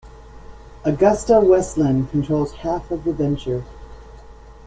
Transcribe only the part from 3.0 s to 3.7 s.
the venture.